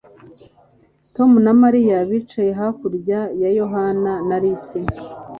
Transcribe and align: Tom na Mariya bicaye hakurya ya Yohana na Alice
Tom 1.15 1.31
na 1.45 1.53
Mariya 1.61 1.97
bicaye 2.09 2.51
hakurya 2.59 3.19
ya 3.41 3.49
Yohana 3.59 4.11
na 4.27 4.35
Alice 4.39 4.79